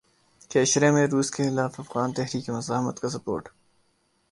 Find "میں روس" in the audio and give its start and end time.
0.91-1.29